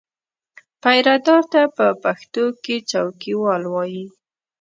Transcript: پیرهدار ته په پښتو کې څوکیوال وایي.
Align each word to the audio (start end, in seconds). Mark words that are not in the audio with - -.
پیرهدار 0.83 1.43
ته 1.53 1.61
په 1.75 1.85
پښتو 2.03 2.45
کې 2.63 2.75
څوکیوال 2.89 3.63
وایي. 3.67 4.05